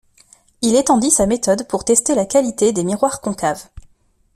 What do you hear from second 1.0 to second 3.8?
sa méthode pour tester la qualité des miroirs concaves.